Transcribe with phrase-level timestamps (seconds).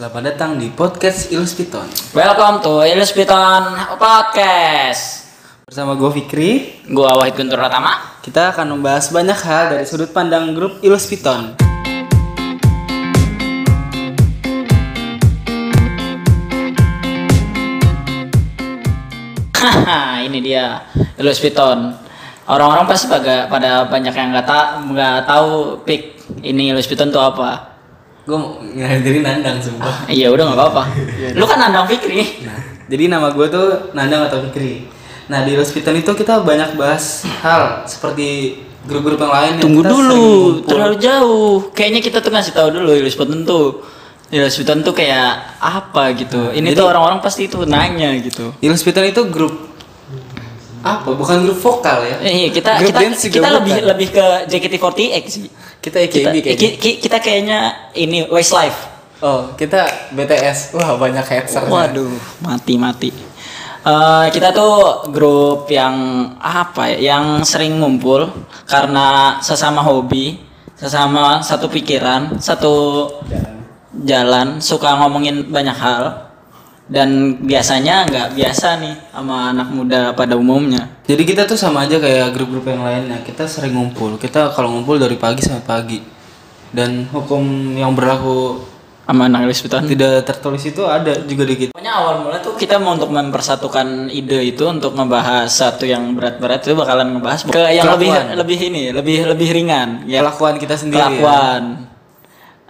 [0.00, 1.84] Selamat datang di podcast Illuspiton
[2.16, 5.28] Welcome to Illuspiton Podcast.
[5.68, 8.16] Bersama gue Fikri Gua Wahid Guntur Ratama.
[8.24, 11.52] Kita akan membahas banyak hal dari sudut pandang grup Illuspiton
[19.52, 20.80] Haha, ini dia
[21.20, 21.92] Illuspiton.
[22.48, 25.50] Orang-orang pasti pada, pada banyak yang nggak tahu nggak tahu
[25.84, 26.02] pik
[26.40, 27.69] ini Illuspiton tuh apa.
[28.28, 28.38] Gue
[28.76, 30.82] ngadirin Nandang sumpah Iya udah nggak apa-apa.
[31.34, 32.44] Lu kan nandang Fikri.
[32.44, 37.22] Nah, jadi nama gue tuh Nandang atau Fikri Nah di Illuspiton itu kita banyak bahas
[37.40, 40.26] hal seperti grup-grup yang lain yang Tunggu sering dulu,
[40.66, 41.70] terlalu jauh.
[41.70, 43.86] Kayaknya kita tuh ngasih tahu dulu Illuspiton tuh
[44.34, 46.50] Illuspiton tuh kayak apa gitu.
[46.50, 48.50] Ini tuh orang-orang pasti itu nanya gitu.
[48.58, 49.69] Illuspiton itu grup
[50.80, 51.08] apa?
[51.08, 52.16] Bukan grup vokal ya?
[52.20, 53.88] Eh, iya, kita Grup kita dance kita lebih bukan.
[53.88, 55.46] lebih ke JKT48 sih.
[55.80, 57.58] Kita kita, AKB kayaknya ki- ki- kita kayaknya
[57.94, 58.88] ini Westlife.
[59.20, 62.08] Oh kita BTS Wah banyak haters Waduh,
[62.40, 63.10] mati mati.
[63.80, 65.96] Eh, kita tuh grup yang
[66.36, 68.28] apa ya, yang sering ngumpul
[68.64, 70.36] karena sesama hobi,
[70.76, 73.08] sesama satu pikiran, satu
[73.92, 76.29] jalan, suka ngomongin banyak hal
[76.90, 80.90] dan biasanya nggak biasa nih sama anak muda pada umumnya.
[81.06, 83.22] Jadi kita tuh sama aja kayak grup-grup yang lainnya.
[83.22, 84.18] Kita sering ngumpul.
[84.18, 85.98] Kita kalau ngumpul dari pagi sampai pagi.
[86.70, 88.66] Dan hukum yang berlaku
[89.10, 89.90] Sama anak Illuspiton.
[89.90, 91.70] tidak tertulis itu ada juga di kita.
[91.74, 96.62] Pokoknya awal mula tuh kita mau untuk mempersatukan ide itu untuk ngebahas satu yang berat-berat
[96.62, 98.38] itu bakalan ngebahas ke yang lebih Kelakuan.
[98.38, 100.22] lebih ini, lebih lebih ringan ya.
[100.22, 101.18] Kelakuan kita sendiri.
[101.18, 101.89] Ya.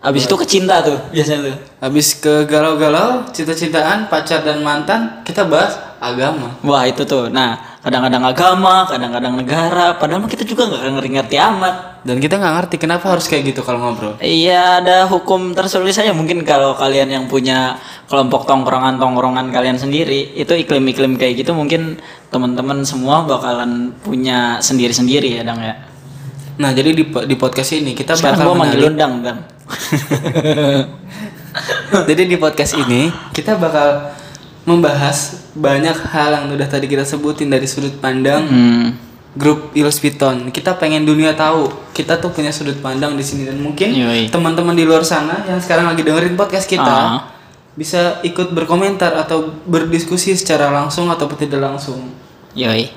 [0.00, 1.56] Abis itu ke cinta tuh biasanya tuh.
[1.84, 6.56] Habis ke galau-galau, cinta-cintaan, pacar dan mantan, kita bahas agama.
[6.64, 7.28] Wah itu tuh.
[7.28, 10.00] Nah kadang-kadang agama, kadang-kadang negara.
[10.00, 11.74] Padahal kita juga nggak ngerti-ngerti amat.
[12.00, 14.16] Dan kita nggak ngerti kenapa harus kayak gitu kalau ngobrol.
[14.24, 17.76] Iya ada hukum tersulis saja mungkin kalau kalian yang punya
[18.08, 22.00] kelompok tongkrongan-tongkrongan kalian sendiri itu iklim-iklim kayak gitu mungkin
[22.32, 25.76] teman-teman semua bakalan punya sendiri-sendiri ya dang ya.
[26.56, 29.38] Nah jadi di, di podcast ini kita Sekarang bakal gua manggil lu mengenali- dang dang.
[32.08, 34.10] Jadi di podcast ini kita bakal
[34.62, 38.86] membahas banyak hal yang udah tadi kita sebutin dari sudut pandang Hmm.
[39.30, 40.50] grup Illuspiton.
[40.50, 43.90] Kita pengen dunia tahu kita tuh punya sudut pandang di sini dan mungkin
[44.26, 47.18] teman-teman di luar sana yang sekarang lagi dengerin podcast kita Ah.
[47.74, 52.10] bisa ikut berkomentar atau berdiskusi secara langsung ataupun tidak langsung.
[52.54, 52.90] Yoi.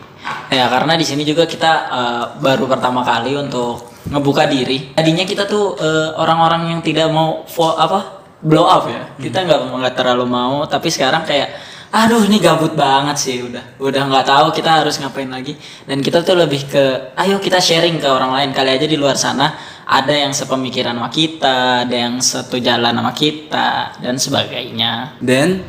[0.50, 4.92] Ya karena di sini juga kita eh, baru pertama kali untuk ngebuka diri.
[4.92, 9.04] Tadinya kita tuh eh, orang-orang yang tidak mau fo- apa blow up ya.
[9.16, 10.68] Kita nggak nggak terlalu mau.
[10.68, 11.56] Tapi sekarang kayak,
[11.94, 13.80] aduh ini gabut banget sih udah.
[13.80, 15.56] Udah nggak tahu kita harus ngapain lagi.
[15.88, 18.50] Dan kita tuh lebih ke, ayo kita sharing ke orang lain.
[18.52, 23.12] Kali aja di luar sana ada yang sepemikiran sama kita, ada yang satu jalan sama
[23.16, 25.20] kita dan sebagainya.
[25.20, 25.64] Dan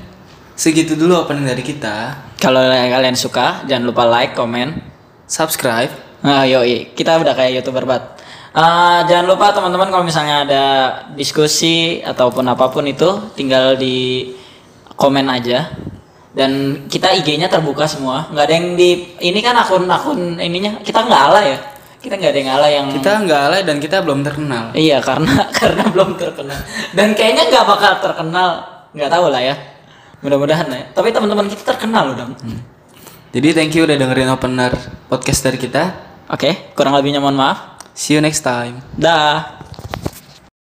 [0.55, 2.31] segitu dulu opening dari kita.
[2.39, 5.89] Kalau kalian suka, jangan lupa like, komen, Subscribe.
[6.21, 8.05] Nah, yoi, kita udah kayak youtuber banget.
[8.55, 10.65] Eh, jangan lupa teman-teman kalau misalnya ada
[11.19, 14.31] diskusi ataupun apa pun itu tinggal di
[14.95, 15.75] komen aja.
[16.35, 18.31] Dan kita IG-nya terbuka semua.
[18.31, 21.59] nggak ada yang di ini kan akun-akun ininya kita nggak alay ya.
[21.99, 24.71] Kita nggak ada yang alay yang Kita nggak alay dan kita belum terkenal.
[24.71, 26.59] Iya karena karena belum terkenal
[26.95, 28.49] dan kayaknya nggak bakal terkenal
[28.95, 29.55] nggak tahu lah ya
[30.23, 32.33] mudah-mudahan ya tapi teman-teman kita terkenal loh dong
[33.35, 34.71] Jadi thank you udah dengerin opener
[35.11, 35.91] podcast dari kita.
[36.31, 38.83] oke kurang lebihnya mohon maaf See you next time.
[38.99, 39.54] dah